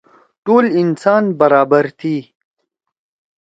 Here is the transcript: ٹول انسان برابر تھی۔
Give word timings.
ٹول 0.43 0.65
انسان 0.81 1.23
برابر 1.39 1.83
تھی۔ 1.99 2.15